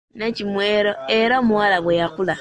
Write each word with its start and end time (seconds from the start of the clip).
Nnakimwero 0.15 0.91
era 1.19 1.33
omuwala 1.41 1.77
bwe 1.83 1.99
yakula. 2.01 2.29